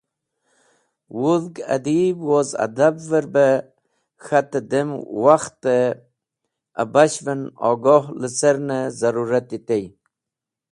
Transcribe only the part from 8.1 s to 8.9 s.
lẽcerne